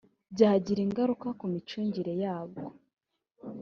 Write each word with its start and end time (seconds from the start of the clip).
byagira 0.33 0.79
ingaruka 0.87 1.27
ku 1.39 1.45
micungire 1.53 2.13
yabwo 2.23 2.63